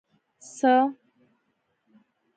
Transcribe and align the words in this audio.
څه 0.55 0.73